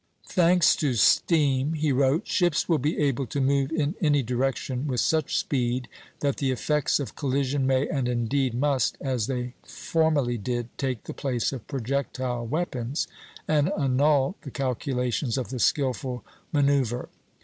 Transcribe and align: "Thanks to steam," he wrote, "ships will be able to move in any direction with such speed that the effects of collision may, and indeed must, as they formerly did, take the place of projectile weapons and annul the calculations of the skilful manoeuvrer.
"Thanks 0.29 0.75
to 0.77 0.95
steam," 0.95 1.73
he 1.73 1.91
wrote, 1.91 2.25
"ships 2.27 2.67
will 2.67 2.79
be 2.79 2.97
able 2.97 3.27
to 3.27 3.39
move 3.39 3.71
in 3.71 3.93
any 4.01 4.23
direction 4.23 4.87
with 4.87 4.99
such 4.99 5.37
speed 5.37 5.87
that 6.21 6.37
the 6.37 6.49
effects 6.49 6.99
of 6.99 7.15
collision 7.15 7.67
may, 7.67 7.87
and 7.87 8.07
indeed 8.07 8.55
must, 8.55 8.97
as 8.99 9.27
they 9.27 9.53
formerly 9.63 10.39
did, 10.39 10.75
take 10.79 11.03
the 11.03 11.13
place 11.13 11.53
of 11.53 11.67
projectile 11.67 12.47
weapons 12.47 13.07
and 13.47 13.71
annul 13.79 14.35
the 14.41 14.49
calculations 14.49 15.37
of 15.37 15.49
the 15.49 15.59
skilful 15.59 16.25
manoeuvrer. 16.51 17.07